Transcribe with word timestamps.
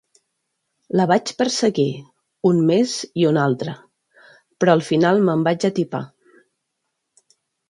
La 0.99 1.03
vaig 1.09 1.33
perseguir, 1.41 1.85
un 2.51 2.61
mes 2.69 2.93
i 3.23 3.27
un 3.33 3.39
altre, 3.43 3.75
però 4.63 4.75
al 4.79 4.83
final 4.89 5.23
me'n 5.29 5.45
vaig 5.51 5.69
atipar. 5.71 6.03